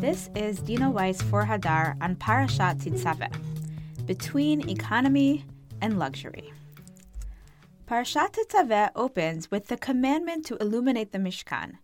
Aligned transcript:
This 0.00 0.28
is 0.34 0.58
Dina 0.58 0.90
Weiss 0.90 1.22
for 1.22 1.46
Hadar 1.46 1.96
on 2.02 2.16
Parashat 2.16 2.82
Tetzaveh, 2.82 3.34
between 4.06 4.68
economy 4.68 5.46
and 5.80 5.98
luxury. 5.98 6.52
Parashat 7.88 8.32
Tetzaveh 8.32 8.90
opens 8.94 9.50
with 9.50 9.68
the 9.68 9.78
commandment 9.78 10.44
to 10.44 10.56
illuminate 10.56 11.12
the 11.12 11.18
Mishkan. 11.18 11.78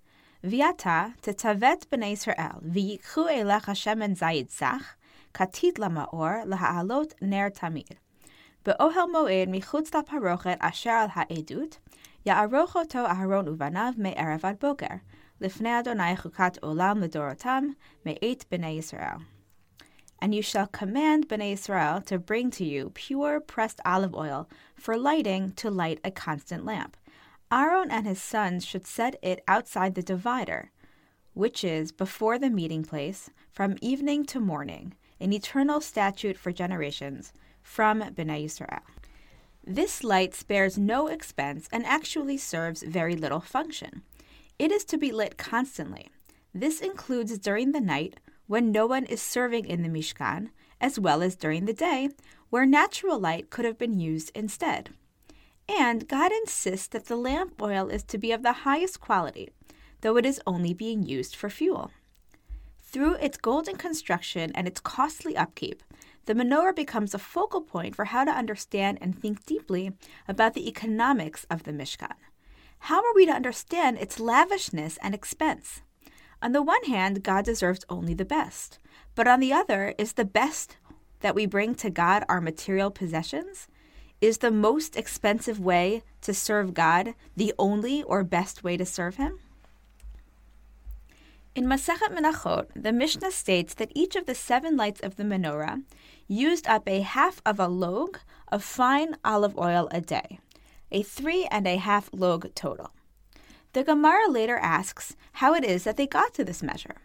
Viata 0.45 1.15
tetzavet 1.23 1.87
b'nei 1.87 2.13
Israel 2.13 2.61
v'yikchu 2.63 3.31
elech 3.31 3.65
Hashem 3.65 4.01
zayid 4.01 4.51
zach 4.51 4.99
katit 5.33 5.79
lamaor 5.79 6.45
laha'alot 6.45 7.13
ner 7.23 7.51
tamid. 7.51 7.97
Be'ohel 8.63 9.09
moed 9.09 9.49
michutz 9.49 9.91
parochet 9.91 10.59
asher 10.61 10.91
al 10.91 11.09
ha'edut 11.09 11.79
ya'aroch 12.27 12.77
oto 12.77 13.07
Aharon 13.07 13.57
uvanav 13.57 13.97
me'erev 13.97 14.45
ad 14.45 14.61
boker 14.61 15.01
Lifnei 15.43 15.81
Adonai 15.81 16.15
chukat 16.15 16.61
olam 16.61 17.03
ledorotam 17.03 17.75
me'et 18.05 18.47
b'nei 18.49 18.79
Yisrael. 18.79 19.25
And 20.21 20.33
you 20.33 20.41
shall 20.41 20.69
command 20.69 21.29
b'nei 21.29 21.55
Yisrael 21.55 22.07
to 22.07 22.21
bring 22.21 22.53
to 22.53 22.65
you 22.65 22.93
pure 22.95 23.41
pressed 23.41 23.81
olive 23.85 24.15
oil 24.15 24.49
for 24.77 24.97
lighting 24.97 25.51
to 25.57 25.69
light 25.69 25.99
a 26.05 26.13
constant 26.13 26.65
lamp. 26.65 26.97
Aaron 27.51 27.91
and 27.91 28.07
his 28.07 28.23
sons 28.23 28.65
should 28.65 28.87
set 28.87 29.17
it 29.21 29.43
outside 29.49 29.97
the 29.97 30.03
divider, 30.03 30.71
which 31.35 31.65
is 31.65 31.91
before 31.91 32.39
the 32.39 32.49
meeting 32.49 32.85
place, 32.85 33.29
from 33.51 33.77
evening 33.81 34.25
to 34.27 34.39
morning, 34.39 34.95
an 35.19 35.33
eternal 35.33 35.81
statute 35.81 36.39
for 36.39 36.53
generations, 36.53 37.33
from 37.63 38.01
Bnei 38.01 38.45
Yisrael. 38.45 38.83
This 39.67 40.05
light 40.05 40.37
spares 40.37 40.79
no 40.79 41.09
expense 41.09 41.69
and 41.73 41.85
actually 41.85 42.37
serves 42.37 42.85
very 42.85 43.17
little 43.17 43.41
function. 43.41 44.03
It 44.59 44.71
is 44.71 44.85
to 44.87 44.99
be 44.99 45.13
lit 45.13 45.37
constantly. 45.37 46.11
This 46.55 46.81
includes 46.81 47.39
during 47.39 47.73
the 47.73 47.81
night 47.81 48.21
when 48.47 48.71
no 48.71 48.87
one 48.87 49.05
is 49.07 49.23
serving 49.23 49.67
in 49.67 49.83
the 49.83 49.89
Mishkan, 49.89 50.51
as 50.81 50.99
well 50.99 51.23
as 51.23 51.37
during 51.37 51.65
the 51.65 51.73
day 51.73 52.11
where 52.51 52.67
natural 52.67 53.19
light 53.19 53.51
could 53.51 53.65
have 53.65 53.79
been 53.79 53.99
used 53.99 54.31
instead. 54.35 54.91
And 55.69 56.07
God 56.07 56.33
insists 56.33 56.89
that 56.89 57.07
the 57.07 57.17
lamp 57.17 57.61
oil 57.63 57.89
is 57.89 58.03
to 58.05 58.19
be 58.19 58.33
of 58.33 58.43
the 58.43 58.53
highest 58.53 59.01
quality, 59.01 59.49
though 60.03 60.17
it 60.17 60.27
is 60.27 60.41
only 60.47 60.75
being 60.75 61.03
used 61.03 61.35
for 61.35 61.49
fuel. 61.49 61.91
Through 62.83 63.15
its 63.15 63.39
golden 63.39 63.77
construction 63.77 64.53
and 64.55 64.69
its 64.69 64.81
costly 64.81 65.35
upkeep, 65.35 65.83
the 66.27 66.35
menorah 66.35 66.77
becomes 66.77 67.15
a 67.15 67.19
focal 67.19 67.63
point 67.63 67.97
for 67.97 68.05
how 68.07 68.25
to 68.25 68.31
understand 68.31 68.99
and 69.01 69.19
think 69.19 69.47
deeply 69.47 69.93
about 70.29 70.53
the 70.53 70.69
economics 70.69 71.47
of 71.49 71.63
the 71.63 71.73
Mishkan 71.73 72.15
how 72.87 72.99
are 72.99 73.15
we 73.15 73.25
to 73.25 73.33
understand 73.33 73.97
its 73.99 74.19
lavishness 74.19 74.99
and 75.01 75.15
expense? 75.15 75.83
On 76.43 76.51
the 76.51 76.63
one 76.63 76.83
hand, 76.83 77.23
God 77.23 77.45
deserves 77.45 77.85
only 77.89 78.13
the 78.13 78.25
best, 78.25 78.81
but 79.15 79.29
on 79.29 79.39
the 79.39 79.53
other, 79.53 79.95
is 79.99 80.15
the 80.15 80.25
best 80.25 80.79
that 81.21 81.37
we 81.37 81.47
bring 81.47 81.77
to 81.77 81.91
God 81.91 82.25
our 82.29 82.41
material 82.41 82.91
possessions? 82.91 83.69
Is 84.21 84.39
the 84.39 84.51
most 84.51 84.97
expensive 84.97 85.61
way 85.61 86.03
to 86.23 86.35
serve 86.35 86.75
God 86.75 87.15
the 87.37 87.55
only 87.57 88.03
or 88.03 88.25
best 88.25 88.65
way 88.65 88.77
to 88.77 88.85
serve 88.85 89.15
Him? 89.15 89.39
In 91.55 91.67
Masechet 91.67 92.13
Menachot, 92.13 92.67
the 92.75 92.93
Mishnah 92.93 93.31
states 93.31 93.75
that 93.75 93.93
each 93.95 94.17
of 94.17 94.27
the 94.27 94.35
seven 94.35 94.77
lights 94.77 95.01
of 95.01 95.15
the 95.15 95.25
menorah 95.25 95.85
used 96.27 96.67
up 96.67 96.89
a 96.89 97.03
half 97.03 97.41
of 97.47 97.61
a 97.61 97.69
log 97.69 98.19
of 98.51 98.65
fine 98.65 99.15
olive 99.25 99.57
oil 99.57 99.89
a 99.93 100.01
day 100.01 100.41
a 100.93 101.03
three 101.03 101.47
and 101.51 101.67
a 101.67 101.77
half 101.77 102.09
log 102.13 102.55
total. 102.55 102.93
The 103.73 103.83
Gemara 103.83 104.29
later 104.29 104.59
asks 104.59 105.17
how 105.33 105.55
it 105.55 105.65
is 105.65 105.85
that 105.85 105.97
they 105.97 106.07
got 106.07 106.35
to 106.35 106.45
this 106.45 106.63
measure, 106.63 106.97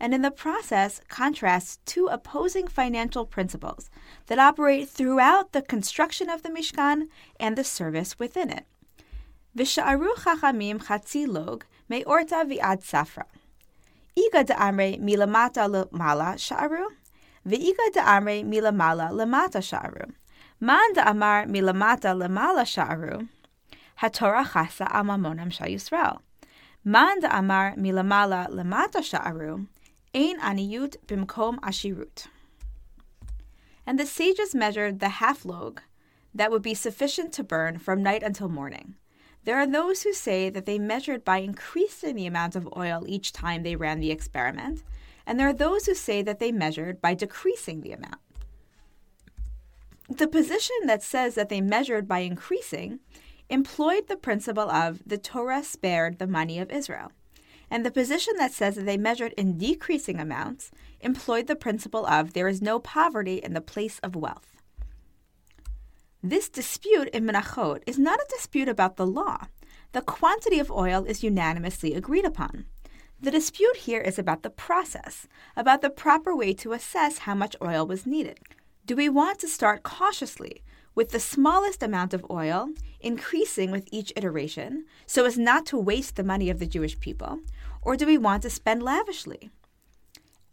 and 0.00 0.12
in 0.12 0.22
the 0.22 0.30
process 0.30 1.00
contrasts 1.08 1.78
two 1.86 2.08
opposing 2.08 2.66
financial 2.66 3.24
principles 3.24 3.88
that 4.26 4.38
operate 4.38 4.88
throughout 4.88 5.52
the 5.52 5.62
construction 5.62 6.28
of 6.28 6.42
the 6.42 6.50
Mishkan 6.50 7.08
and 7.38 7.56
the 7.56 7.64
service 7.64 8.18
within 8.18 8.50
it. 8.50 8.66
Visha'aru 9.56 10.14
chachamim 10.14 10.82
chatzi 10.82 11.26
log 11.26 11.64
me'orta 11.88 12.44
vi'ad 12.44 12.82
safra. 12.82 13.24
Iga 14.16 14.44
da'amre 14.44 15.00
milamata 15.00 15.68
lemala 15.68 16.34
sha'aru, 16.36 16.86
ve'iga 17.46 17.92
da'amre 17.94 18.44
milamala 18.44 19.10
lemata 19.12 19.62
sha'aru. 19.62 20.12
Man 20.60 20.94
da'amar 20.94 21.46
milamata 21.46 22.14
lemala 22.14 22.64
sha'aru, 22.66 23.28
haTorah 24.00 24.46
chasa 24.46 24.88
amamonam 24.90 25.50
shayisrael. 25.50 26.20
Man 26.84 27.20
da'amar 27.20 27.76
milamala 27.76 28.48
lemata 28.48 29.02
sha'aru, 29.02 29.66
ein 30.14 30.40
aniyut 30.40 30.96
bimkom 31.06 31.58
ashirut. 31.60 32.26
And 33.84 33.98
the 33.98 34.06
sages 34.06 34.54
measured 34.54 35.00
the 35.00 35.08
half 35.08 35.44
log 35.44 35.80
that 36.34 36.50
would 36.50 36.62
be 36.62 36.74
sufficient 36.74 37.32
to 37.34 37.42
burn 37.42 37.78
from 37.78 38.02
night 38.02 38.22
until 38.22 38.48
morning. 38.48 38.94
There 39.44 39.56
are 39.56 39.66
those 39.66 40.02
who 40.02 40.12
say 40.12 40.50
that 40.50 40.66
they 40.66 40.78
measured 40.78 41.24
by 41.24 41.38
increasing 41.38 42.14
the 42.14 42.26
amount 42.26 42.54
of 42.54 42.68
oil 42.76 43.04
each 43.06 43.32
time 43.32 43.62
they 43.62 43.76
ran 43.76 43.98
the 43.98 44.10
experiment, 44.10 44.82
and 45.26 45.38
there 45.40 45.48
are 45.48 45.54
those 45.54 45.86
who 45.86 45.94
say 45.94 46.22
that 46.22 46.38
they 46.38 46.52
measured 46.52 47.00
by 47.00 47.14
decreasing 47.14 47.80
the 47.80 47.92
amount. 47.92 48.20
The 50.08 50.28
position 50.28 50.76
that 50.86 51.02
says 51.02 51.34
that 51.34 51.48
they 51.48 51.60
measured 51.60 52.06
by 52.06 52.20
increasing 52.20 53.00
employed 53.50 54.08
the 54.08 54.16
principle 54.16 54.70
of 54.70 55.02
the 55.06 55.18
Torah 55.18 55.62
spared 55.62 56.18
the 56.18 56.26
money 56.26 56.58
of 56.58 56.70
Israel. 56.70 57.12
And 57.70 57.84
the 57.84 57.90
position 57.90 58.34
that 58.38 58.52
says 58.52 58.76
that 58.76 58.86
they 58.86 58.96
measured 58.96 59.34
in 59.34 59.58
decreasing 59.58 60.20
amounts 60.20 60.70
employed 61.00 61.46
the 61.46 61.56
principle 61.56 62.06
of 62.06 62.32
there 62.32 62.48
is 62.48 62.62
no 62.62 62.78
poverty 62.78 63.36
in 63.36 63.52
the 63.52 63.60
place 63.60 63.98
of 64.00 64.16
wealth. 64.16 64.56
This 66.22 66.48
dispute 66.48 67.08
in 67.10 67.24
Menachot 67.24 67.82
is 67.86 67.98
not 67.98 68.18
a 68.18 68.26
dispute 68.30 68.68
about 68.68 68.96
the 68.96 69.06
law. 69.06 69.46
The 69.92 70.02
quantity 70.02 70.58
of 70.58 70.70
oil 70.70 71.04
is 71.04 71.22
unanimously 71.22 71.94
agreed 71.94 72.24
upon. 72.24 72.66
The 73.20 73.30
dispute 73.30 73.76
here 73.76 74.00
is 74.00 74.18
about 74.18 74.42
the 74.42 74.50
process, 74.50 75.26
about 75.56 75.80
the 75.80 75.90
proper 75.90 76.34
way 76.34 76.54
to 76.54 76.72
assess 76.72 77.18
how 77.18 77.34
much 77.34 77.56
oil 77.62 77.86
was 77.86 78.06
needed. 78.06 78.38
Do 78.86 78.96
we 78.96 79.08
want 79.08 79.38
to 79.40 79.48
start 79.48 79.82
cautiously 79.82 80.62
with 80.94 81.10
the 81.10 81.20
smallest 81.20 81.82
amount 81.82 82.14
of 82.14 82.26
oil 82.30 82.70
increasing 83.00 83.70
with 83.70 83.88
each 83.92 84.12
iteration 84.16 84.84
so 85.06 85.24
as 85.24 85.38
not 85.38 85.66
to 85.66 85.78
waste 85.78 86.16
the 86.16 86.24
money 86.24 86.50
of 86.50 86.58
the 86.58 86.66
Jewish 86.66 86.98
people? 87.00 87.40
Or 87.82 87.96
do 87.96 88.06
we 88.06 88.18
want 88.18 88.42
to 88.42 88.50
spend 88.50 88.82
lavishly? 88.82 89.50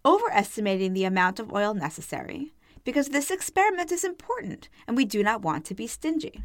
Overestimating 0.06 0.94
the 0.94 1.06
amount 1.06 1.40
of 1.40 1.51
oil 1.51 1.73
necessary 1.73 2.53
because 2.84 3.09
this 3.09 3.31
experiment 3.31 3.91
is 3.91 4.03
important 4.03 4.69
and 4.88 4.96
we 4.96 5.06
do 5.06 5.23
not 5.23 5.41
want 5.41 5.66
to 5.66 5.73
be 5.73 5.88
stingy. 5.88 6.44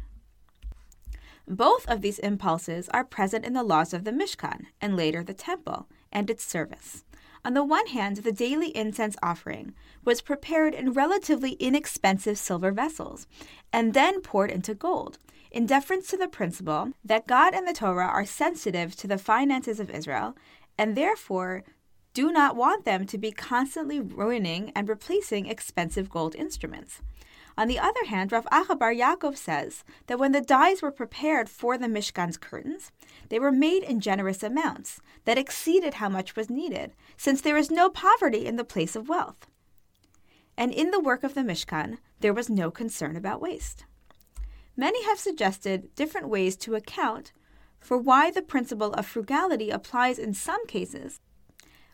Both 1.47 1.87
of 1.87 2.01
these 2.01 2.19
impulses 2.19 2.89
are 2.89 3.03
present 3.03 3.45
in 3.45 3.53
the 3.53 3.63
laws 3.63 3.93
of 3.93 4.03
the 4.03 4.11
Mishkan 4.11 4.67
and 4.79 4.95
later 4.95 5.23
the 5.23 5.33
temple 5.33 5.87
and 6.11 6.29
its 6.29 6.43
service. 6.43 7.03
On 7.43 7.55
the 7.55 7.63
one 7.63 7.87
hand, 7.87 8.17
the 8.17 8.31
daily 8.31 8.75
incense 8.75 9.15
offering 9.23 9.73
was 10.05 10.21
prepared 10.21 10.75
in 10.75 10.93
relatively 10.93 11.53
inexpensive 11.53 12.37
silver 12.37 12.71
vessels 12.71 13.25
and 13.73 13.93
then 13.93 14.21
poured 14.21 14.51
into 14.51 14.75
gold, 14.75 15.17
in 15.51 15.65
deference 15.65 16.07
to 16.09 16.17
the 16.17 16.27
principle 16.27 16.91
that 17.03 17.27
God 17.27 17.55
and 17.55 17.67
the 17.67 17.73
Torah 17.73 18.05
are 18.05 18.25
sensitive 18.25 18.95
to 18.97 19.07
the 19.07 19.17
finances 19.17 19.79
of 19.79 19.89
Israel 19.89 20.35
and 20.77 20.95
therefore 20.95 21.63
do 22.13 22.31
not 22.31 22.55
want 22.55 22.85
them 22.85 23.05
to 23.07 23.17
be 23.17 23.31
constantly 23.31 23.99
ruining 23.99 24.71
and 24.75 24.87
replacing 24.87 25.47
expensive 25.47 26.09
gold 26.09 26.35
instruments. 26.35 27.01
On 27.57 27.67
the 27.67 27.79
other 27.79 28.05
hand, 28.05 28.31
Rav 28.31 28.45
Acha 28.51 28.77
Yaakov 28.77 29.37
says 29.37 29.83
that 30.07 30.17
when 30.17 30.31
the 30.31 30.41
dyes 30.41 30.81
were 30.81 30.91
prepared 30.91 31.49
for 31.49 31.77
the 31.77 31.87
Mishkan's 31.87 32.37
curtains, 32.37 32.91
they 33.29 33.39
were 33.39 33.51
made 33.51 33.83
in 33.83 33.99
generous 33.99 34.41
amounts 34.41 35.01
that 35.25 35.37
exceeded 35.37 35.95
how 35.95 36.09
much 36.09 36.35
was 36.35 36.49
needed, 36.49 36.93
since 37.17 37.41
there 37.41 37.57
is 37.57 37.69
no 37.69 37.89
poverty 37.89 38.45
in 38.45 38.55
the 38.55 38.63
place 38.63 38.95
of 38.95 39.09
wealth. 39.09 39.47
And 40.57 40.71
in 40.71 40.91
the 40.91 40.99
work 40.99 41.23
of 41.23 41.33
the 41.33 41.41
Mishkan, 41.41 41.97
there 42.19 42.33
was 42.33 42.49
no 42.49 42.71
concern 42.71 43.15
about 43.15 43.41
waste. 43.41 43.85
Many 44.77 45.03
have 45.05 45.19
suggested 45.19 45.93
different 45.95 46.29
ways 46.29 46.55
to 46.57 46.75
account 46.75 47.33
for 47.79 47.97
why 47.97 48.31
the 48.31 48.41
principle 48.41 48.93
of 48.93 49.05
frugality 49.05 49.69
applies 49.69 50.17
in 50.19 50.33
some 50.33 50.65
cases, 50.67 51.19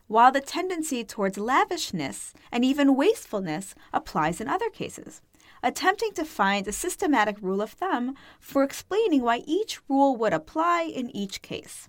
while 0.06 0.30
the 0.30 0.40
tendency 0.40 1.04
towards 1.04 1.38
lavishness 1.38 2.32
and 2.52 2.64
even 2.64 2.96
wastefulness 2.96 3.74
applies 3.92 4.40
in 4.40 4.48
other 4.48 4.70
cases 4.70 5.20
attempting 5.62 6.12
to 6.12 6.24
find 6.24 6.66
a 6.66 6.72
systematic 6.72 7.36
rule 7.40 7.60
of 7.60 7.72
thumb 7.72 8.14
for 8.40 8.62
explaining 8.62 9.22
why 9.22 9.42
each 9.46 9.80
rule 9.88 10.16
would 10.16 10.32
apply 10.32 10.82
in 10.82 11.14
each 11.14 11.42
case. 11.42 11.88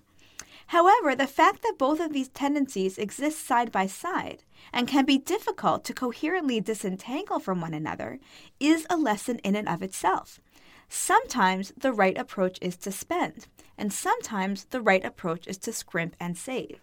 However, 0.68 1.16
the 1.16 1.26
fact 1.26 1.62
that 1.62 1.78
both 1.78 1.98
of 1.98 2.12
these 2.12 2.28
tendencies 2.28 2.96
exist 2.96 3.44
side 3.44 3.72
by 3.72 3.86
side 3.86 4.44
and 4.72 4.86
can 4.86 5.04
be 5.04 5.18
difficult 5.18 5.84
to 5.84 5.92
coherently 5.92 6.60
disentangle 6.60 7.40
from 7.40 7.60
one 7.60 7.74
another 7.74 8.20
is 8.60 8.86
a 8.88 8.96
lesson 8.96 9.38
in 9.38 9.56
and 9.56 9.68
of 9.68 9.82
itself. 9.82 10.40
Sometimes 10.88 11.72
the 11.76 11.92
right 11.92 12.16
approach 12.16 12.56
is 12.60 12.76
to 12.78 12.92
spend, 12.92 13.48
and 13.76 13.92
sometimes 13.92 14.66
the 14.66 14.80
right 14.80 15.04
approach 15.04 15.46
is 15.48 15.58
to 15.58 15.72
scrimp 15.72 16.14
and 16.20 16.38
save. 16.38 16.80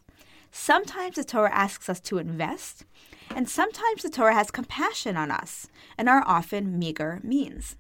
Sometimes 0.52 1.16
the 1.16 1.24
Torah 1.24 1.54
asks 1.54 1.88
us 1.88 2.00
to 2.02 2.18
invest, 2.18 2.86
and 3.36 3.50
sometimes 3.50 4.04
the 4.04 4.10
Torah 4.10 4.34
has 4.34 4.52
compassion 4.52 5.18
on 5.18 5.32
us 5.32 5.68
and 5.98 6.10
our 6.10 6.24
often 6.26 6.78
meager 6.78 7.20
means. 7.24 7.76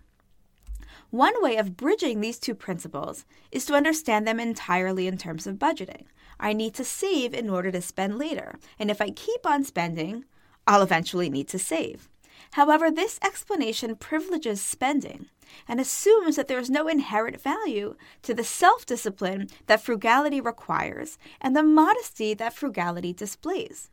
One 1.09 1.41
way 1.41 1.55
of 1.55 1.77
bridging 1.77 2.19
these 2.19 2.37
two 2.37 2.53
principles 2.53 3.25
is 3.51 3.65
to 3.65 3.75
understand 3.75 4.27
them 4.27 4.39
entirely 4.39 5.07
in 5.07 5.17
terms 5.17 5.47
of 5.47 5.55
budgeting. 5.55 6.03
I 6.39 6.53
need 6.53 6.73
to 6.75 6.83
save 6.83 7.33
in 7.33 7.49
order 7.49 7.71
to 7.71 7.81
spend 7.81 8.17
later, 8.17 8.59
and 8.77 8.91
if 8.91 9.01
I 9.01 9.09
keep 9.09 9.45
on 9.45 9.63
spending, 9.63 10.25
I'll 10.67 10.81
eventually 10.81 11.29
need 11.29 11.47
to 11.49 11.59
save. 11.59 12.09
However, 12.51 12.91
this 12.91 13.19
explanation 13.23 13.95
privileges 13.95 14.61
spending 14.61 15.27
and 15.67 15.79
assumes 15.79 16.35
that 16.35 16.47
there 16.47 16.59
is 16.59 16.69
no 16.69 16.87
inherent 16.87 17.41
value 17.41 17.95
to 18.23 18.33
the 18.33 18.43
self 18.43 18.85
discipline 18.85 19.47
that 19.67 19.81
frugality 19.81 20.41
requires 20.41 21.17
and 21.41 21.55
the 21.55 21.63
modesty 21.63 22.33
that 22.33 22.53
frugality 22.53 23.13
displays. 23.13 23.89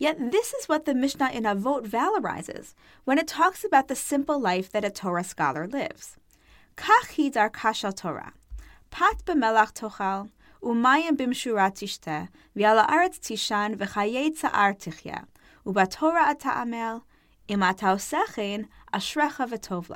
Yet, 0.00 0.32
this 0.32 0.54
is 0.54 0.66
what 0.66 0.86
the 0.86 0.94
Mishnah 0.94 1.28
in 1.34 1.42
Avot 1.42 1.86
valorizes 1.86 2.72
when 3.04 3.18
it 3.18 3.28
talks 3.28 3.64
about 3.64 3.88
the 3.88 3.94
simple 3.94 4.40
life 4.40 4.72
that 4.72 4.82
a 4.82 4.88
Torah 4.88 5.22
scholar 5.22 5.68
lives. 5.68 6.16
Kach 6.74 7.14
hi 7.16 7.28
darka 7.28 7.94
Torah. 7.94 8.32
Pat 8.90 9.22
b'melach 9.26 9.74
tochal, 9.74 10.30
umayim 10.62 11.18
b'mshura 11.18 11.70
tishteh, 11.70 12.28
v'yal 12.56 12.86
haaretz 12.86 13.20
tishan 13.20 13.76
v'chayei 13.76 14.30
tza'ar 14.30 14.72
tichya, 14.82 15.26
u'batorah 15.66 16.34
ata'amel, 16.34 17.02
im 17.48 17.62
ata 17.62 17.84
osechen, 17.84 18.68
ashrecha 18.94 19.46
v'tov. 19.50 19.94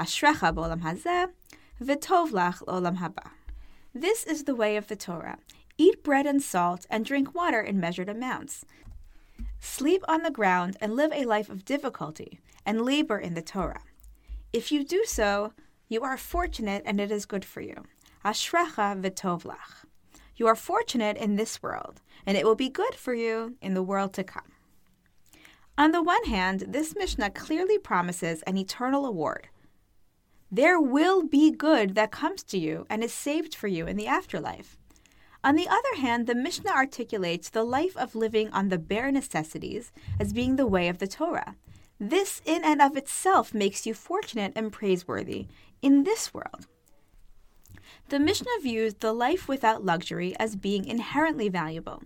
Ashrecha 0.00 0.52
b'olam 0.52 0.82
hazeh, 0.82 1.28
v'tov 1.80 2.32
l'olam 2.32 2.98
haba. 2.98 3.30
This 3.94 4.24
is 4.24 4.44
the 4.44 4.56
way 4.56 4.76
of 4.76 4.88
the 4.88 4.96
Torah. 4.96 5.38
Eat 5.80 6.02
bread 6.02 6.26
and 6.26 6.42
salt, 6.42 6.86
and 6.90 7.04
drink 7.04 7.36
water 7.36 7.60
in 7.60 7.78
measured 7.78 8.08
amounts. 8.08 8.64
Sleep 9.60 10.04
on 10.08 10.22
the 10.22 10.30
ground 10.30 10.76
and 10.80 10.94
live 10.94 11.12
a 11.12 11.24
life 11.24 11.48
of 11.48 11.64
difficulty, 11.64 12.40
and 12.64 12.82
labor 12.82 13.18
in 13.18 13.34
the 13.34 13.42
Torah. 13.42 13.82
If 14.52 14.70
you 14.72 14.84
do 14.84 15.04
so, 15.04 15.52
you 15.88 16.02
are 16.02 16.16
fortunate 16.16 16.82
and 16.84 17.00
it 17.00 17.10
is 17.10 17.26
good 17.26 17.44
for 17.44 17.60
you. 17.60 17.84
Ashrecha 18.24 19.00
v'tovlach. 19.00 19.84
You 20.36 20.46
are 20.46 20.54
fortunate 20.54 21.16
in 21.16 21.36
this 21.36 21.62
world, 21.62 22.00
and 22.26 22.36
it 22.36 22.44
will 22.44 22.54
be 22.54 22.68
good 22.68 22.94
for 22.94 23.14
you 23.14 23.56
in 23.60 23.74
the 23.74 23.82
world 23.82 24.12
to 24.14 24.24
come. 24.24 24.52
On 25.76 25.92
the 25.92 26.02
one 26.02 26.24
hand, 26.24 26.64
this 26.68 26.94
Mishnah 26.94 27.30
clearly 27.30 27.78
promises 27.78 28.42
an 28.42 28.56
eternal 28.56 29.06
award. 29.06 29.48
There 30.50 30.80
will 30.80 31.22
be 31.22 31.50
good 31.50 31.94
that 31.94 32.10
comes 32.10 32.42
to 32.44 32.58
you 32.58 32.86
and 32.88 33.04
is 33.04 33.12
saved 33.12 33.54
for 33.54 33.68
you 33.68 33.86
in 33.86 33.96
the 33.96 34.06
afterlife. 34.06 34.78
On 35.44 35.54
the 35.54 35.68
other 35.68 36.00
hand, 36.00 36.26
the 36.26 36.34
Mishnah 36.34 36.70
articulates 36.70 37.48
the 37.48 37.62
life 37.62 37.96
of 37.96 38.16
living 38.16 38.50
on 38.50 38.68
the 38.68 38.78
bare 38.78 39.12
necessities 39.12 39.92
as 40.18 40.32
being 40.32 40.56
the 40.56 40.66
way 40.66 40.88
of 40.88 40.98
the 40.98 41.06
Torah. 41.06 41.54
This, 42.00 42.42
in 42.44 42.64
and 42.64 42.82
of 42.82 42.96
itself, 42.96 43.54
makes 43.54 43.86
you 43.86 43.94
fortunate 43.94 44.52
and 44.56 44.72
praiseworthy 44.72 45.46
in 45.80 46.04
this 46.04 46.34
world. 46.34 46.66
The 48.08 48.18
Mishnah 48.18 48.60
views 48.62 48.94
the 48.94 49.12
life 49.12 49.48
without 49.48 49.84
luxury 49.84 50.34
as 50.38 50.56
being 50.56 50.84
inherently 50.84 51.48
valuable. 51.48 52.02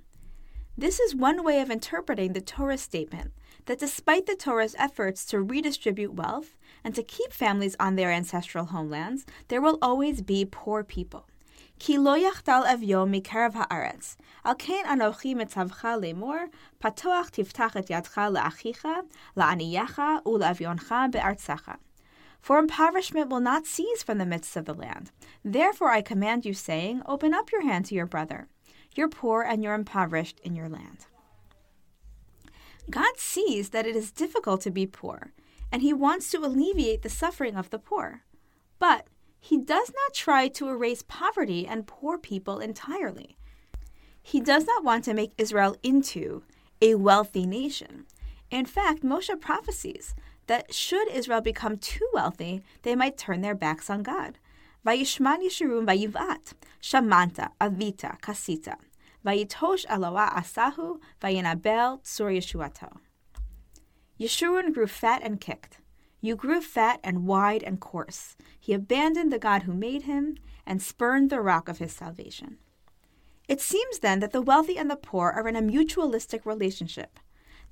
This 0.76 1.00
is 1.00 1.14
one 1.14 1.44
way 1.44 1.60
of 1.60 1.70
interpreting 1.70 2.32
the 2.32 2.40
Torah 2.40 2.78
statement 2.78 3.32
that 3.66 3.78
despite 3.78 4.26
the 4.26 4.34
Torah's 4.34 4.74
efforts 4.78 5.24
to 5.26 5.40
redistribute 5.40 6.14
wealth 6.14 6.56
and 6.82 6.94
to 6.94 7.02
keep 7.02 7.32
families 7.32 7.76
on 7.78 7.96
their 7.96 8.10
ancestral 8.10 8.66
homelands, 8.66 9.24
there 9.48 9.60
will 9.60 9.78
always 9.80 10.22
be 10.22 10.44
poor 10.44 10.82
people. 10.82 11.28
כי 11.81 11.97
לא 11.97 12.17
יחדל 12.17 12.61
אביו 12.73 13.05
מקרב 13.05 13.51
הארץ. 13.55 14.17
על 14.43 14.53
כן 14.59 14.83
אנוכי 14.93 15.35
מצווך 15.35 15.85
לאמור, 16.01 16.35
פתוח 16.77 17.29
תפתח 17.29 17.77
את 17.77 17.89
ידך 17.89 18.21
לאחיך, 18.31 18.87
לענייך 19.37 20.01
ולאביונך 20.25 20.95
בארצך. 21.11 21.71
For 22.41 22.59
impoverishment 22.59 23.29
will 23.29 23.41
not 23.41 23.65
cease 23.65 24.03
from 24.03 24.19
the 24.19 24.25
midst 24.25 24.55
of 24.55 24.65
the 24.65 24.73
land. 24.73 25.11
Therefore 25.43 25.89
I 25.89 26.01
command 26.01 26.45
you, 26.45 26.53
saying, 26.53 27.01
Open 27.05 27.33
up 27.33 27.51
your 27.51 27.63
hand 27.69 27.85
to 27.87 27.95
your 27.95 28.05
brother. 28.05 28.47
You're 28.95 29.09
poor 29.09 29.41
and 29.41 29.63
you're 29.63 29.73
impoverished 29.73 30.39
in 30.43 30.55
your 30.55 30.69
land. 30.69 31.07
God 32.89 33.17
sees 33.17 33.71
that 33.71 33.85
it 33.85 33.95
is 33.95 34.11
difficult 34.11 34.61
to 34.61 34.71
be 34.71 34.87
poor, 34.87 35.33
and 35.71 35.81
He 35.81 35.93
wants 35.93 36.31
to 36.31 36.37
alleviate 36.37 37.01
the 37.01 37.09
suffering 37.09 37.55
of 37.55 37.69
the 37.69 37.79
poor. 37.79 38.21
But 38.79 39.07
he 39.44 39.58
does 39.58 39.90
not 39.92 40.14
try 40.14 40.46
to 40.46 40.68
erase 40.68 41.02
poverty 41.02 41.66
and 41.66 41.84
poor 41.84 42.16
people 42.16 42.60
entirely. 42.60 43.36
He 44.22 44.40
does 44.40 44.68
not 44.68 44.84
want 44.84 45.02
to 45.04 45.14
make 45.14 45.32
Israel 45.36 45.76
into 45.82 46.44
a 46.80 46.94
wealthy 46.94 47.44
nation. 47.44 48.06
In 48.52 48.66
fact, 48.66 49.02
Moshe 49.02 49.40
prophesies 49.40 50.14
that 50.46 50.72
should 50.72 51.08
Israel 51.08 51.40
become 51.40 51.76
too 51.76 52.08
wealthy, 52.12 52.62
they 52.82 52.94
might 52.94 53.18
turn 53.18 53.40
their 53.40 53.56
backs 53.56 53.90
on 53.90 54.04
God. 54.04 54.38
Vayishman 54.86 55.44
Yeshurun 55.44 55.86
vayivat, 55.86 56.52
Shamanta, 56.80 57.48
Avita, 57.60 58.20
Kasita, 58.20 58.76
Vayitosh 59.26 59.84
Aloa 59.86 60.34
Asahu, 60.34 61.00
Vayinabel, 61.20 62.00
Tsur 62.04 62.30
Yeshuato. 62.30 62.98
Yeshurun 64.20 64.72
grew 64.72 64.86
fat 64.86 65.20
and 65.24 65.40
kicked. 65.40 65.78
You 66.24 66.36
grew 66.36 66.60
fat 66.60 67.00
and 67.02 67.26
wide 67.26 67.64
and 67.64 67.80
coarse. 67.80 68.36
He 68.58 68.72
abandoned 68.72 69.32
the 69.32 69.40
God 69.40 69.64
who 69.64 69.74
made 69.74 70.04
him 70.04 70.36
and 70.64 70.80
spurned 70.80 71.30
the 71.30 71.40
rock 71.40 71.68
of 71.68 71.78
his 71.78 71.92
salvation. 71.92 72.58
It 73.48 73.60
seems 73.60 73.98
then 73.98 74.20
that 74.20 74.30
the 74.30 74.40
wealthy 74.40 74.78
and 74.78 74.88
the 74.88 74.96
poor 74.96 75.30
are 75.30 75.48
in 75.48 75.56
a 75.56 75.60
mutualistic 75.60 76.46
relationship. 76.46 77.18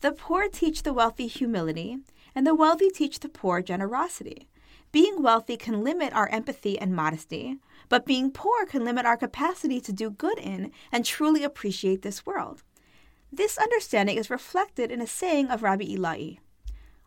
The 0.01 0.11
poor 0.11 0.49
teach 0.49 0.83
the 0.83 0.93
wealthy 0.93 1.29
humility, 1.29 1.99
and 2.35 2.45
the 2.45 2.55
wealthy 2.57 2.91
teach 2.91 3.21
the 3.21 3.29
poor 3.29 3.63
generosity. 3.63 4.49
Being 4.91 5.23
wealthy 5.23 5.57
can 5.57 5.85
limit 5.85 6.13
our 6.13 6.29
empathy 6.31 6.77
and 6.77 6.93
modesty, 6.93 7.59
but 7.89 8.05
being 8.05 8.33
poor 8.33 8.67
can 8.67 8.85
limit 8.85 9.07
our 9.07 9.17
capacity 9.17 9.81
to 9.81 9.93
do 9.93 10.11
good 10.11 10.39
in 10.39 10.73
and 10.91 11.05
truly 11.05 11.45
appreciate 11.45 12.03
this 12.03 12.27
world. 12.27 12.65
This 13.31 13.57
understanding 13.59 14.17
is 14.17 14.29
reflected 14.29 14.91
in 14.91 15.01
a 15.01 15.07
saying 15.07 15.51
of 15.51 15.63
Rabbi 15.63 15.85
Ilai. 15.85 16.39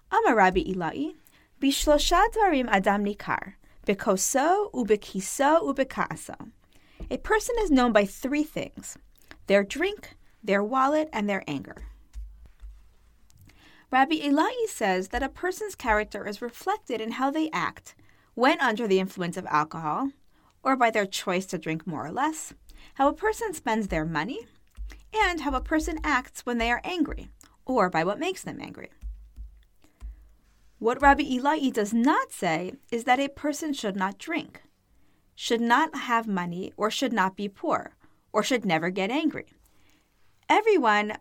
Amar 0.10 0.36
Rabbi 0.36 0.62
Ilai, 0.62 1.16
Bishlosha 1.63 2.21
dvarim 2.36 2.68
adam 2.68 3.06
nikar, 3.06 3.54
bekoso, 3.88 4.69
ubekiso, 4.74 5.63
ubekaaso. 5.63 6.51
A 7.10 7.18
person 7.19 7.56
is 7.62 7.72
known 7.72 7.93
by 7.93 8.03
three 8.03 8.43
things 8.43 8.98
their 9.48 9.63
drink, 9.63 10.17
their 10.43 10.62
wallet, 10.62 11.08
and 11.13 11.29
their 11.29 11.41
anger. 11.48 11.77
Rabbi 13.91 14.15
Ilai 14.15 14.67
says 14.67 15.08
that 15.10 15.24
a 15.24 15.29
person's 15.29 15.74
character 15.74 16.27
is 16.27 16.41
reflected 16.41 17.00
in 17.00 17.12
how 17.12 17.32
they 17.32 17.50
act 17.53 17.96
when 18.34 18.60
under 18.60 18.86
the 18.86 19.00
influence 19.00 19.38
of 19.38 19.46
alcohol, 19.46 20.10
or 20.63 20.75
by 20.75 20.91
their 20.91 21.05
choice 21.05 21.46
to 21.46 21.58
drink 21.58 21.88
more 21.88 22.05
or 22.05 22.12
less, 22.12 22.53
how 22.96 23.08
a 23.08 23.13
person 23.13 23.53
spends 23.53 23.88
their 23.88 24.03
money, 24.03 24.48
and 25.13 25.39
how 25.39 25.53
a 25.53 25.62
person 25.62 25.98
acts 26.03 26.46
when 26.46 26.58
they 26.58 26.70
are 26.70 26.82
angry, 26.84 27.29
or 27.65 27.89
by 27.89 28.03
what 28.03 28.20
makes 28.20 28.43
them 28.43 28.60
angry. 28.60 28.89
What 30.84 31.02
Rabbi 31.02 31.24
Ilai 31.24 31.72
does 31.72 31.94
not 31.94 32.34
say 32.34 32.74
is 32.92 33.06
that 33.06 33.18
a 33.18 33.30
person 33.30 33.72
should 33.72 33.96
not 33.96 34.18
drink, 34.18 34.63
should 35.34 35.62
not 35.62 35.96
have 35.96 36.28
money, 36.28 36.74
or 36.75 36.92
should 36.92 37.13
not 37.13 37.38
be 37.38 37.48
poor, 37.48 37.96
or 38.34 38.44
should 38.44 38.66
never 38.66 38.90
get 38.90 39.10
angry. 39.10 39.46
Everyone 40.50 41.13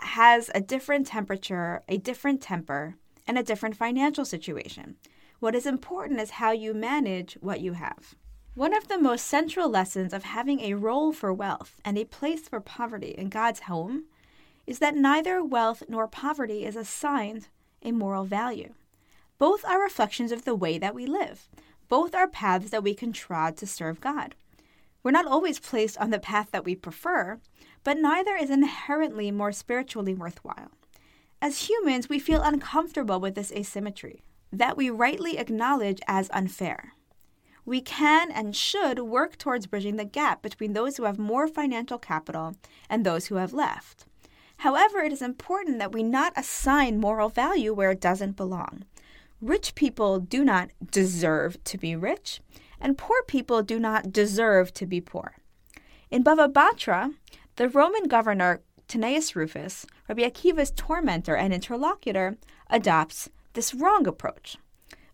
has 0.00 0.50
a 0.54 0.60
different 0.60 1.06
temperature, 1.06 1.82
a 1.88 1.96
different 1.96 2.42
temper, 2.42 2.96
and 3.26 3.38
a 3.38 3.42
different 3.42 3.74
financial 3.74 4.26
situation. 4.26 4.96
What 5.40 5.54
is 5.54 5.64
important 5.64 6.20
is 6.20 6.32
how 6.32 6.50
you 6.52 6.74
manage 6.74 7.38
what 7.40 7.62
you 7.62 7.72
have. 7.72 8.14
One 8.52 8.76
of 8.76 8.88
the 8.88 8.98
most 8.98 9.24
central 9.24 9.70
lessons 9.70 10.12
of 10.12 10.24
having 10.24 10.60
a 10.60 10.74
role 10.74 11.14
for 11.14 11.32
wealth 11.32 11.80
and 11.86 11.96
a 11.96 12.04
place 12.04 12.50
for 12.50 12.60
poverty 12.60 13.14
in 13.16 13.30
God's 13.30 13.60
home 13.60 14.04
is 14.66 14.78
that 14.80 14.94
neither 14.94 15.42
wealth 15.42 15.84
nor 15.88 16.06
poverty 16.06 16.66
is 16.66 16.76
assigned 16.76 17.48
a 17.82 17.92
moral 17.92 18.24
value. 18.26 18.74
Both 19.38 19.64
are 19.64 19.82
reflections 19.82 20.32
of 20.32 20.44
the 20.44 20.54
way 20.54 20.78
that 20.78 20.94
we 20.94 21.06
live. 21.06 21.48
Both 21.88 22.14
are 22.14 22.26
paths 22.26 22.70
that 22.70 22.82
we 22.82 22.94
can 22.94 23.12
trod 23.12 23.56
to 23.58 23.66
serve 23.66 24.00
God. 24.00 24.34
We're 25.02 25.10
not 25.10 25.26
always 25.26 25.60
placed 25.60 25.98
on 25.98 26.10
the 26.10 26.18
path 26.18 26.50
that 26.50 26.64
we 26.64 26.74
prefer, 26.74 27.38
but 27.84 27.98
neither 27.98 28.34
is 28.34 28.50
inherently 28.50 29.30
more 29.30 29.52
spiritually 29.52 30.14
worthwhile. 30.14 30.72
As 31.40 31.68
humans, 31.68 32.08
we 32.08 32.18
feel 32.18 32.42
uncomfortable 32.42 33.20
with 33.20 33.34
this 33.34 33.52
asymmetry 33.52 34.22
that 34.52 34.76
we 34.76 34.90
rightly 34.90 35.38
acknowledge 35.38 36.00
as 36.08 36.30
unfair. 36.32 36.94
We 37.64 37.80
can 37.80 38.30
and 38.30 38.56
should 38.56 39.00
work 39.00 39.36
towards 39.36 39.66
bridging 39.66 39.96
the 39.96 40.04
gap 40.04 40.40
between 40.40 40.72
those 40.72 40.96
who 40.96 41.02
have 41.04 41.18
more 41.18 41.46
financial 41.46 41.98
capital 41.98 42.54
and 42.88 43.04
those 43.04 43.26
who 43.26 43.34
have 43.36 43.52
left. 43.52 44.06
However, 44.58 45.00
it 45.00 45.12
is 45.12 45.20
important 45.20 45.78
that 45.78 45.92
we 45.92 46.02
not 46.02 46.32
assign 46.36 46.98
moral 46.98 47.28
value 47.28 47.74
where 47.74 47.90
it 47.90 48.00
doesn't 48.00 48.36
belong. 48.36 48.84
Rich 49.40 49.74
people 49.74 50.18
do 50.18 50.44
not 50.44 50.70
deserve 50.90 51.62
to 51.64 51.76
be 51.76 51.94
rich, 51.94 52.40
and 52.80 52.96
poor 52.96 53.22
people 53.26 53.62
do 53.62 53.78
not 53.78 54.12
deserve 54.12 54.72
to 54.74 54.86
be 54.86 55.00
poor. 55.00 55.36
In 56.10 56.24
Bava 56.24 56.50
Batra, 56.50 57.14
the 57.56 57.68
Roman 57.68 58.04
governor 58.04 58.62
Tanaeus 58.88 59.36
Rufus, 59.36 59.84
Rabbi 60.08 60.22
Akiva's 60.22 60.70
tormentor 60.70 61.36
and 61.36 61.52
interlocutor, 61.52 62.36
adopts 62.70 63.28
this 63.52 63.74
wrong 63.74 64.06
approach. 64.06 64.56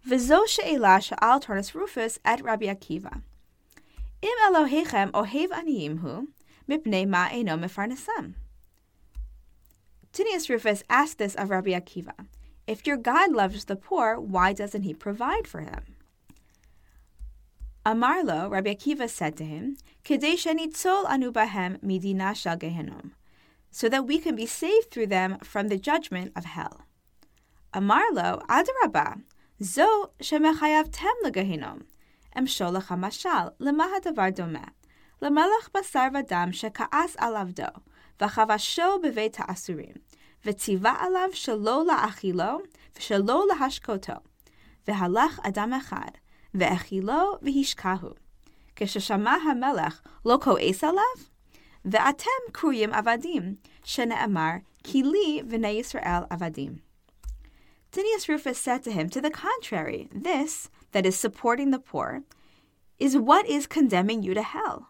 V'zo 0.06 0.46
she'ela 0.46 1.00
she'al 1.00 1.40
Tanaeus 1.40 1.74
Rufus 1.74 2.18
et 2.24 2.42
Rabbi 2.42 2.66
Akiva. 2.66 3.22
Im 4.20 4.38
Elohechem 4.46 5.10
ohev 5.10 5.48
aniyim 5.48 6.00
hu, 6.00 6.28
mipnei 6.68 7.08
ma 7.08 7.28
eno 7.32 7.56
mefarnesam. 7.56 8.34
Tineus 10.12 10.48
Rufus 10.48 10.82
asked 10.90 11.18
this 11.18 11.34
of 11.34 11.50
Rabbi 11.50 11.70
Akiva. 11.70 12.12
If 12.66 12.86
your 12.86 12.96
God 12.96 13.32
loves 13.32 13.64
the 13.64 13.76
poor, 13.76 14.20
why 14.20 14.52
doesn't 14.52 14.82
he 14.82 14.94
provide 14.94 15.46
for 15.48 15.64
them? 15.64 15.96
Amarlo, 17.84 18.48
Rabbi 18.48 18.74
Akiva 18.74 19.10
said 19.10 19.36
to 19.38 19.44
him, 19.44 19.76
shenitzol 20.04 21.04
anu 21.06 21.32
bahem 21.32 21.78
midina 21.80 22.36
shel 22.36 22.56
so 23.72 23.88
that 23.88 24.06
we 24.06 24.18
can 24.18 24.36
be 24.36 24.46
saved 24.46 24.90
through 24.90 25.08
them 25.08 25.38
from 25.42 25.66
the 25.66 25.76
judgment 25.76 26.30
of 26.36 26.44
hell. 26.44 26.82
Amarlo, 27.74 28.46
adarabah, 28.46 29.22
zo 29.60 30.12
shemechayavtem 30.20 31.22
legehenom, 31.24 31.82
em 32.36 32.46
sholach 32.46 32.84
hamashal, 32.84 33.54
hadavar 33.60 34.32
domeh, 34.32 34.68
lemelech 35.20 35.70
basar 35.74 36.12
vadam 36.12 36.52
sheka'as 36.52 37.16
al 37.18 37.32
avdo, 37.32 37.80
v'chavasho 38.20 39.02
beveit 39.02 39.36
ha'asurim, 39.36 39.98
v'tziva 40.45 40.97
alav 40.99 41.33
shelo 41.33 41.85
la'achilo, 41.87 42.61
v'shelo 42.95 43.47
lahashkoto, 43.49 44.19
v'halach 44.87 45.39
adam 45.43 45.73
echad, 45.73 46.15
ואכילו 46.53 47.37
והשקהו. 47.41 48.13
כששמע 48.75 49.31
המלך 49.31 50.01
לא 50.25 50.39
כועס 50.41 50.83
עליו? 50.83 51.03
ואתם 51.85 52.51
קרויים 52.51 52.93
עבדים, 52.93 53.55
שנאמר, 53.83 54.51
כי 54.83 55.03
לי 55.03 55.41
בני 55.47 55.67
ישראל 55.67 56.23
עבדים. 56.29 56.87
Dineas 57.91 58.27
Rufus 58.27 58.57
said 58.57 58.83
to 58.83 58.91
him, 58.91 59.09
To 59.09 59.21
the 59.21 59.31
contrary, 59.31 60.09
this, 60.13 60.69
that 60.91 61.05
is 61.05 61.15
supporting 61.17 61.71
the 61.71 61.79
poor, 61.79 62.23
is 62.99 63.17
what 63.17 63.47
is 63.47 63.65
condemning 63.65 64.21
you 64.21 64.33
to 64.33 64.43
hell. 64.43 64.89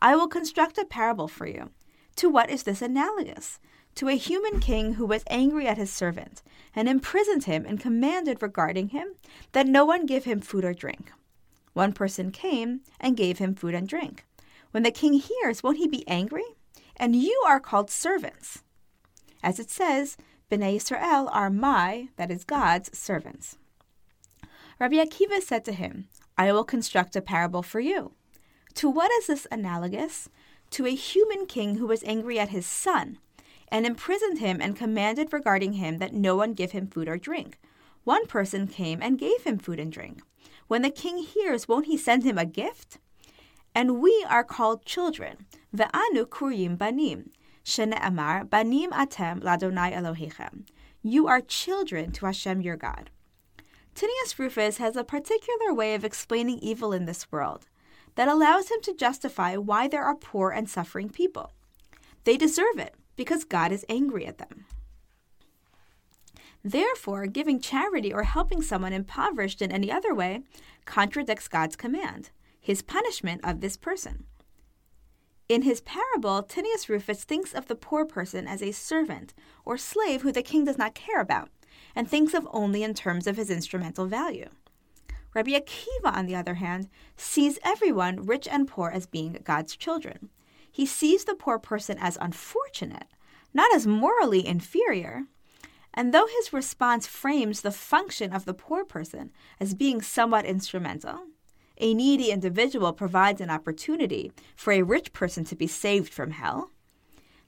I 0.00 0.16
will 0.16 0.28
construct 0.28 0.78
a 0.78 0.84
parable 0.84 1.28
for 1.28 1.46
you. 1.46 1.70
To 2.16 2.28
what 2.28 2.50
is 2.50 2.62
this 2.62 2.82
analogous? 2.82 3.60
To 3.95 4.09
a 4.09 4.17
human 4.17 4.59
king 4.59 4.93
who 4.93 5.05
was 5.05 5.23
angry 5.29 5.67
at 5.67 5.77
his 5.77 5.91
servant 5.91 6.41
and 6.75 6.89
imprisoned 6.89 7.43
him 7.43 7.65
and 7.65 7.79
commanded 7.79 8.41
regarding 8.41 8.89
him 8.89 9.15
that 9.51 9.67
no 9.67 9.85
one 9.85 10.05
give 10.05 10.23
him 10.23 10.41
food 10.41 10.65
or 10.65 10.73
drink. 10.73 11.11
One 11.73 11.93
person 11.93 12.31
came 12.31 12.81
and 12.99 13.17
gave 13.17 13.37
him 13.37 13.53
food 13.53 13.75
and 13.75 13.87
drink. 13.87 14.25
When 14.71 14.83
the 14.83 14.91
king 14.91 15.13
hears, 15.13 15.61
won't 15.61 15.77
he 15.77 15.87
be 15.87 16.07
angry? 16.07 16.45
And 16.97 17.15
you 17.15 17.43
are 17.47 17.59
called 17.59 17.91
servants. 17.91 18.63
As 19.43 19.59
it 19.59 19.69
says, 19.69 20.17
Bnei 20.49 20.75
Israel 20.75 21.29
are 21.31 21.49
my, 21.49 22.09
that 22.15 22.31
is 22.31 22.43
God's, 22.43 22.95
servants. 22.97 23.57
Rabbi 24.79 24.95
Akiva 24.95 25.41
said 25.41 25.63
to 25.65 25.73
him, 25.73 26.07
I 26.37 26.51
will 26.51 26.63
construct 26.63 27.15
a 27.15 27.21
parable 27.21 27.61
for 27.61 27.79
you. 27.79 28.13
To 28.75 28.89
what 28.89 29.11
is 29.11 29.27
this 29.27 29.47
analogous? 29.51 30.29
To 30.71 30.87
a 30.87 30.95
human 30.95 31.45
king 31.45 31.75
who 31.75 31.85
was 31.85 32.03
angry 32.03 32.39
at 32.39 32.49
his 32.49 32.65
son 32.65 33.19
and 33.73 33.87
imprisoned 33.87 34.37
him 34.37 34.61
and 34.61 34.75
commanded 34.75 35.33
regarding 35.33 35.73
him 35.73 35.97
that 35.97 36.13
no 36.13 36.35
one 36.35 36.53
give 36.53 36.73
him 36.73 36.85
food 36.85 37.09
or 37.09 37.17
drink. 37.17 37.57
One 38.03 38.27
person 38.27 38.67
came 38.67 39.01
and 39.01 39.17
gave 39.17 39.43
him 39.45 39.57
food 39.57 39.79
and 39.79 39.91
drink. 39.91 40.21
When 40.67 40.83
the 40.83 40.91
king 40.91 41.17
hears, 41.17 41.67
won't 41.67 41.87
he 41.87 41.97
send 41.97 42.23
him 42.23 42.37
a 42.37 42.45
gift? 42.45 42.99
And 43.73 43.99
we 43.99 44.23
are 44.29 44.43
called 44.43 44.85
children. 44.85 45.47
Ve'anu 45.75 46.25
kurim 46.25 46.77
banim. 46.77 47.31
Shene'amar 47.65 48.43
banim 48.45 48.91
atem 48.91 49.41
ladonai 49.41 49.91
Elohechem. 49.91 50.67
You 51.01 51.27
are 51.27 51.41
children 51.41 52.11
to 52.11 52.27
Hashem 52.27 52.61
your 52.61 52.77
God. 52.77 53.09
Tinius 53.95 54.37
Rufus 54.37 54.77
has 54.77 54.95
a 54.95 55.03
particular 55.03 55.73
way 55.73 55.95
of 55.95 56.05
explaining 56.05 56.59
evil 56.59 56.93
in 56.93 57.05
this 57.05 57.31
world 57.31 57.65
that 58.15 58.27
allows 58.27 58.69
him 58.69 58.81
to 58.83 58.93
justify 58.93 59.55
why 59.55 59.87
there 59.87 60.03
are 60.03 60.15
poor 60.15 60.51
and 60.51 60.69
suffering 60.69 61.09
people. 61.09 61.53
They 62.23 62.37
deserve 62.37 62.77
it 62.77 62.93
because 63.15 63.43
God 63.43 63.71
is 63.71 63.85
angry 63.89 64.25
at 64.25 64.37
them. 64.37 64.65
Therefore, 66.63 67.25
giving 67.27 67.59
charity 67.59 68.13
or 68.13 68.23
helping 68.23 68.61
someone 68.61 68.93
impoverished 68.93 69.61
in 69.61 69.71
any 69.71 69.91
other 69.91 70.13
way 70.13 70.43
contradicts 70.85 71.47
God's 71.47 71.75
command, 71.75 72.29
his 72.59 72.81
punishment 72.81 73.41
of 73.43 73.59
this 73.59 73.75
person. 73.75 74.23
In 75.49 75.63
his 75.63 75.81
parable, 75.81 76.41
Tinius 76.41 76.87
Rufus 76.87 77.25
thinks 77.25 77.53
of 77.53 77.67
the 77.67 77.75
poor 77.75 78.05
person 78.05 78.47
as 78.47 78.63
a 78.63 78.71
servant 78.71 79.33
or 79.65 79.77
slave 79.77 80.21
who 80.21 80.31
the 80.31 80.41
king 80.41 80.63
does 80.63 80.77
not 80.77 80.95
care 80.95 81.19
about, 81.19 81.49
and 81.95 82.07
thinks 82.07 82.33
of 82.33 82.47
only 82.51 82.81
in 82.81 82.93
terms 82.93 83.27
of 83.27 83.35
his 83.35 83.49
instrumental 83.49 84.05
value. 84.05 84.49
Rabbi 85.33 85.51
Akiva, 85.51 86.15
on 86.15 86.27
the 86.27 86.35
other 86.35 86.55
hand, 86.55 86.89
sees 87.17 87.59
everyone, 87.63 88.25
rich 88.25 88.47
and 88.47 88.67
poor, 88.67 88.89
as 88.89 89.05
being 89.05 89.41
God's 89.43 89.75
children. 89.75 90.29
He 90.73 90.87
sees 90.87 91.23
the 91.23 91.35
poor 91.35 91.59
person 91.59 91.99
as 91.99 92.17
unfortunate, 92.19 93.05
not 93.53 93.73
as 93.75 93.85
morally 93.85 94.45
inferior. 94.45 95.25
And 95.93 96.11
though 96.11 96.25
his 96.25 96.51
response 96.51 97.05
frames 97.05 97.61
the 97.61 97.71
function 97.71 98.33
of 98.33 98.45
the 98.45 98.55
poor 98.55 98.83
person 98.83 99.31
as 99.59 99.75
being 99.75 100.01
somewhat 100.01 100.45
instrumental, 100.45 101.27
a 101.77 101.93
needy 101.93 102.31
individual 102.31 102.91
provides 102.91 103.39
an 103.39 103.51
opportunity 103.51 104.31
for 104.55 104.73
a 104.73 104.81
rich 104.81 105.13
person 105.13 105.43
to 105.45 105.55
be 105.55 105.67
saved 105.67 106.11
from 106.11 106.31
hell, 106.31 106.71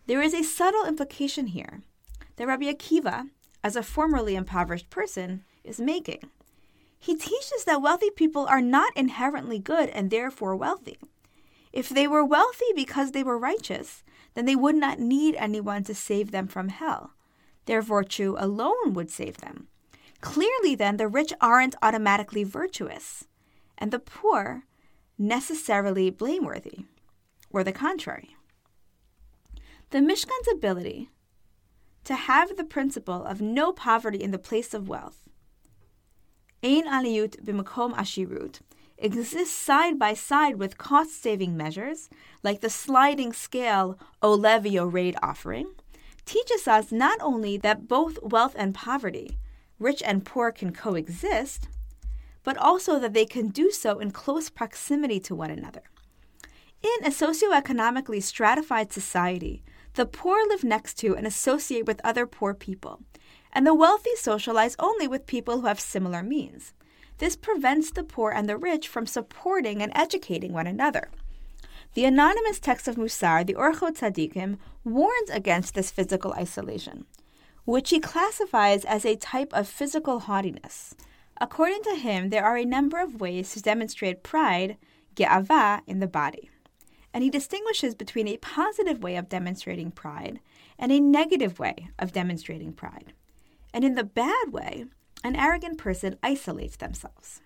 there 0.06 0.22
is 0.22 0.36
a 0.36 0.44
subtle 0.44 0.86
implication 0.86 1.48
here 1.48 1.82
that 2.36 2.46
Rabbi 2.46 2.72
Akiva, 2.72 3.32
as 3.64 3.76
a 3.76 3.82
formerly 3.82 4.36
impoverished 4.36 4.92
person, 4.92 5.44
is 5.64 5.80
making. 5.80 6.30
He 7.00 7.16
teaches 7.16 7.64
that 7.66 7.82
wealthy 7.82 8.12
people 8.12 8.46
are 8.46 8.62
not 8.62 8.96
inherently 8.96 9.58
good 9.58 9.90
and 9.90 10.12
therefore 10.12 10.56
wealthy. 10.56 11.00
If 11.76 11.90
they 11.90 12.08
were 12.08 12.24
wealthy 12.24 12.72
because 12.74 13.12
they 13.12 13.22
were 13.22 13.38
righteous, 13.38 14.02
then 14.34 14.46
they 14.46 14.56
would 14.56 14.76
not 14.76 14.98
need 14.98 15.36
anyone 15.36 15.84
to 15.84 15.94
save 15.94 16.32
them 16.32 16.48
from 16.48 16.70
hell. 16.70 17.12
Their 17.66 17.82
virtue 17.82 18.36
alone 18.40 18.94
would 18.94 19.12
save 19.12 19.38
them. 19.38 19.68
Clearly, 20.22 20.74
then, 20.76 20.96
the 20.96 21.10
rich 21.10 21.34
aren't 21.42 21.76
automatically 21.82 22.46
virtuous, 22.46 23.28
and 23.78 23.92
the 23.92 24.00
poor 24.00 24.64
necessarily 25.18 26.10
blameworthy, 26.10 26.86
or 27.50 27.62
the 27.64 27.74
contrary. 27.74 28.38
The 29.90 30.00
Mishkan's 30.00 30.48
ability 30.52 31.10
to 32.06 32.16
have 32.16 32.56
the 32.56 32.64
principle 32.64 33.26
of 33.26 33.42
no 33.42 33.74
poverty 33.74 34.24
in 34.24 34.32
the 34.32 34.40
place 34.40 34.74
of 34.74 34.88
wealth, 34.88 35.28
ein 36.64 36.86
aniyut 36.86 37.44
b'makom 37.44 37.94
ashirut, 37.96 38.62
exists 38.98 39.52
side 39.52 40.00
by 40.00 40.14
side 40.14 40.56
with 40.58 40.78
cost 40.78 41.22
saving 41.22 41.58
measures 41.58 42.10
like 42.44 42.62
the 42.62 42.70
sliding 42.70 43.34
scale 43.34 44.00
oleh 44.22 44.62
v'yored 44.64 45.16
offering, 45.22 45.74
teaches 46.26 46.68
us 46.68 46.92
not 46.92 47.20
only 47.22 47.58
that 47.58 47.88
both 47.88 48.18
wealth 48.22 48.56
and 48.58 48.74
poverty, 48.74 49.38
rich 49.80 50.02
and 50.04 50.26
poor, 50.26 50.52
can 50.52 50.72
coexist, 50.72 51.68
but 52.44 52.58
also 52.58 53.00
that 53.00 53.14
they 53.14 53.26
can 53.26 53.50
do 53.50 53.72
so 53.72 54.00
in 54.00 54.12
close 54.12 54.50
proximity 54.50 55.20
to 55.20 55.36
one 55.36 55.52
another. 55.52 55.84
In 56.82 57.06
a 57.06 57.10
socioeconomically 57.10 58.22
stratified 58.22 58.94
society, 58.94 59.64
the 59.96 60.06
poor 60.06 60.46
live 60.48 60.64
next 60.64 60.96
to 61.00 61.16
and 61.16 61.26
associate 61.26 61.88
with 61.88 62.02
other 62.04 62.28
poor 62.28 62.54
people, 62.54 63.02
and 63.52 63.66
the 63.66 63.74
wealthy 63.74 64.16
socialize 64.16 64.76
only 64.80 65.08
with 65.08 65.26
people 65.26 65.62
who 65.62 65.68
have 65.68 65.80
similar 65.80 66.22
means. 66.22 66.74
This 67.18 67.36
prevents 67.36 67.92
the 67.92 68.04
poor 68.04 68.32
and 68.32 68.50
the 68.50 68.58
rich 68.58 68.88
from 68.88 69.06
supporting 69.06 69.82
and 69.82 69.92
educating 69.96 70.52
one 70.52 70.68
another. 70.68 71.10
The 71.94 72.06
anonymous 72.06 72.60
text 72.60 72.88
of 72.90 72.98
Musar, 72.98 73.46
the 73.46 73.54
Orchot 73.54 73.98
Tzadikim, 73.98 74.58
warns 74.84 75.30
against 75.30 75.76
this 75.76 75.92
physical 75.92 76.34
isolation, 76.34 77.06
which 77.64 77.90
he 77.90 78.00
classifies 78.00 78.84
as 78.84 79.06
a 79.06 79.16
type 79.16 79.54
of 79.54 79.68
physical 79.68 80.20
haughtiness. 80.22 80.94
According 81.40 81.84
to 81.84 81.96
him, 81.96 82.30
there 82.30 82.44
are 82.44 82.58
a 82.58 82.66
number 82.66 83.02
of 83.02 83.22
ways 83.22 83.54
to 83.54 83.62
demonstrate 83.62 84.24
pride, 84.24 84.78
ge'ava, 85.16 85.82
in 85.88 86.00
the 86.00 86.08
body. 86.08 86.50
And 87.14 87.24
he 87.24 87.30
distinguishes 87.30 87.96
between 87.96 88.28
a 88.28 88.38
positive 88.38 89.02
way 89.02 89.16
of 89.16 89.30
demonstrating 89.30 89.92
pride 89.92 90.42
and 90.78 90.92
a 90.92 91.00
negative 91.00 91.60
way 91.60 91.88
of 91.98 92.12
demonstrating 92.12 92.74
pride. 92.74 93.14
And 93.74 93.86
in 93.86 93.96
the 93.96 94.04
bad 94.04 94.52
way, 94.52 94.86
an 95.26 95.36
arrogant 95.36 95.78
person 95.80 96.18
isolates 96.22 96.76
themselves. 96.78 97.42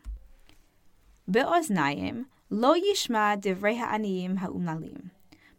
Be'oznaim 1.31 2.25
lo 2.50 2.74
yishma 2.75 3.39
divrei 3.39 3.77
ha'aniyim 3.77 4.39
ha'umnalim. 4.39 5.12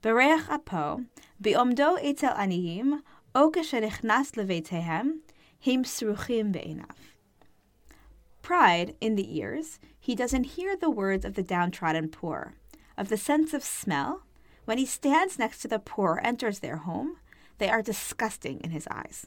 Bereach 0.02 0.46
apo, 0.50 1.04
bi'omdo 1.40 1.98
etzel 2.02 2.34
aniyim, 2.34 3.00
o 3.34 3.50
kashenechnas 3.50 4.32
levetehem, 4.36 5.20
him 5.58 5.82
sruchim 5.82 6.52
be'enav. 6.52 6.96
Pride 8.42 8.94
in 9.00 9.14
the 9.16 9.38
ears, 9.38 9.78
he 9.98 10.14
doesn't 10.14 10.44
hear 10.44 10.76
the 10.76 10.90
words 10.90 11.24
of 11.24 11.34
the 11.34 11.42
downtrodden 11.42 12.08
poor, 12.08 12.52
of 12.98 13.08
the 13.08 13.16
sense 13.16 13.54
of 13.54 13.64
smell. 13.64 14.24
When 14.66 14.76
he 14.76 14.84
stands 14.84 15.38
next 15.38 15.60
to 15.60 15.68
the 15.68 15.78
poor, 15.78 16.20
enters 16.22 16.58
their 16.58 16.78
home, 16.78 17.16
they 17.56 17.70
are 17.70 17.82
disgusting 17.82 18.60
in 18.60 18.72
his 18.72 18.86
eyes. 18.90 19.26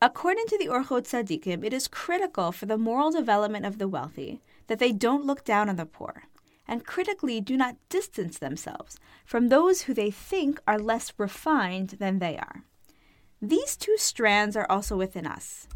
According 0.00 0.46
to 0.46 0.58
the 0.58 0.68
Orchot 0.68 1.08
Tzaddikim, 1.08 1.64
it 1.64 1.72
is 1.72 1.88
critical 1.88 2.52
for 2.52 2.66
the 2.66 2.78
moral 2.78 3.10
development 3.10 3.66
of 3.66 3.78
the 3.78 3.88
wealthy 3.88 4.40
that 4.68 4.78
they 4.78 4.92
don't 4.92 5.26
look 5.26 5.44
down 5.44 5.68
on 5.68 5.74
the 5.74 5.86
poor, 5.86 6.24
and 6.68 6.86
critically 6.86 7.40
do 7.40 7.56
not 7.56 7.76
distance 7.88 8.38
themselves 8.38 9.00
from 9.24 9.48
those 9.48 9.82
who 9.82 9.94
they 9.94 10.12
think 10.12 10.60
are 10.68 10.78
less 10.78 11.12
refined 11.18 11.96
than 11.98 12.20
they 12.20 12.36
are. 12.36 12.62
These 13.42 13.76
two 13.76 13.96
strands 13.98 14.56
are 14.56 14.70
also 14.70 14.96
within 14.96 15.26
us. 15.26 15.66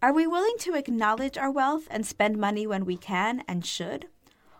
Are 0.00 0.12
we 0.12 0.28
willing 0.28 0.56
to 0.60 0.74
acknowledge 0.74 1.36
our 1.36 1.50
wealth 1.50 1.88
and 1.90 2.06
spend 2.06 2.36
money 2.36 2.68
when 2.68 2.84
we 2.84 2.96
can 2.96 3.42
and 3.48 3.66
should? 3.66 4.06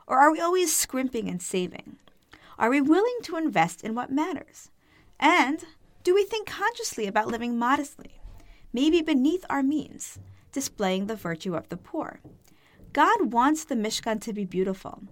Or 0.09 0.19
are 0.19 0.33
we 0.33 0.41
always 0.41 0.75
scrimping 0.75 1.29
and 1.29 1.41
saving? 1.41 1.97
Are 2.59 2.71
we 2.71 2.81
willing 2.81 3.19
to 3.23 3.37
invest 3.37 3.85
in 3.85 3.95
what 3.95 4.11
matters? 4.11 4.71
And 5.21 5.65
do 6.03 6.13
we 6.13 6.25
think 6.25 6.49
consciously 6.49 7.07
about 7.07 7.29
living 7.29 7.57
modestly, 7.57 8.15
maybe 8.73 9.03
beneath 9.03 9.45
our 9.51 9.63
means, 9.63 10.19
displaying 10.53 11.07
the 11.07 11.17
virtue 11.17 11.55
of 11.55 11.69
the 11.69 11.77
poor? 11.77 12.21
God 12.93 13.33
wants 13.33 13.65
the 13.65 13.75
Mishkan 13.75 14.21
to 14.21 14.33
be 14.33 14.45
beautiful, 14.45 15.03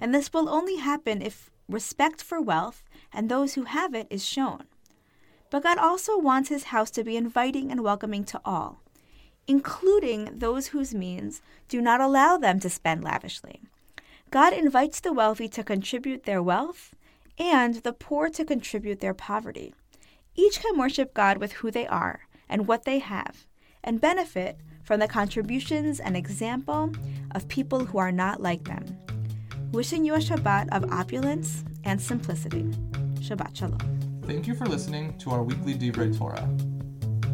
and 0.00 0.14
this 0.14 0.32
will 0.32 0.48
only 0.48 0.76
happen 0.76 1.20
if 1.20 1.50
respect 1.68 2.22
for 2.22 2.40
wealth 2.40 2.82
and 3.12 3.28
those 3.28 3.54
who 3.54 3.64
have 3.64 3.94
it 3.94 4.06
is 4.10 4.24
shown. 4.24 4.64
But 5.50 5.62
God 5.62 5.78
also 5.78 6.18
wants 6.18 6.48
his 6.48 6.64
house 6.64 6.90
to 6.92 7.04
be 7.04 7.16
inviting 7.16 7.70
and 7.70 7.82
welcoming 7.82 8.24
to 8.24 8.40
all, 8.44 8.82
including 9.46 10.38
those 10.38 10.68
whose 10.68 10.94
means 10.94 11.40
do 11.68 11.80
not 11.80 12.00
allow 12.00 12.36
them 12.36 12.58
to 12.60 12.70
spend 12.70 13.04
lavishly. 13.04 13.60
God 14.30 14.52
invites 14.52 15.00
the 15.00 15.12
wealthy 15.12 15.48
to 15.48 15.62
contribute 15.62 16.24
their 16.24 16.42
wealth 16.42 16.94
and 17.38 17.76
the 17.76 17.92
poor 17.92 18.28
to 18.30 18.44
contribute 18.44 19.00
their 19.00 19.14
poverty. 19.14 19.74
Each 20.34 20.60
can 20.60 20.78
worship 20.78 21.14
God 21.14 21.38
with 21.38 21.52
who 21.52 21.70
they 21.70 21.86
are 21.86 22.26
and 22.48 22.66
what 22.66 22.84
they 22.84 22.98
have, 22.98 23.46
and 23.84 24.00
benefit 24.00 24.58
from 24.82 25.00
the 25.00 25.08
contributions 25.08 26.00
and 26.00 26.16
example 26.16 26.92
of 27.34 27.48
people 27.48 27.84
who 27.84 27.98
are 27.98 28.12
not 28.12 28.40
like 28.40 28.64
them. 28.64 28.84
Wishing 29.72 30.04
you 30.04 30.14
a 30.14 30.18
Shabbat 30.18 30.68
of 30.70 30.90
opulence 30.92 31.64
and 31.84 32.00
simplicity. 32.00 32.64
Shabbat 33.14 33.56
Shalom. 33.56 34.20
Thank 34.22 34.46
you 34.46 34.54
for 34.54 34.66
listening 34.66 35.16
to 35.18 35.30
our 35.30 35.42
weekly 35.42 35.74
Divrei 35.74 36.16
Torah. 36.16 36.48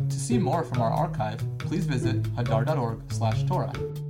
To 0.09 0.19
see 0.19 0.39
more 0.39 0.65
from 0.65 0.81
our 0.81 0.91
archive, 0.91 1.41
please 1.59 1.87
visit 1.87 2.23
hadar.org/torah. 2.35 4.02